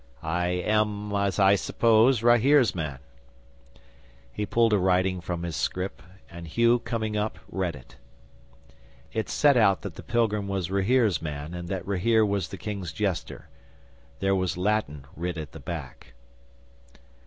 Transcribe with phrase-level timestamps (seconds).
[0.23, 2.97] "I am, as I suppose, Rahere's man."
[4.33, 7.97] 'He pulled a writing from his scrip, and Hugh, coming up, read it.
[9.13, 12.91] 'It set out that the pilgrim was Rahere's man, and that Rahere was the King's
[12.91, 13.47] jester.
[14.21, 16.13] There was Latin writ at the back.